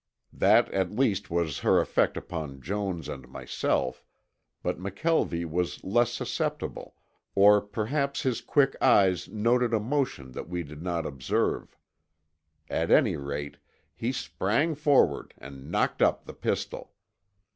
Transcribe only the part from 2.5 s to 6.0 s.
Jones and myself, but McKelvie was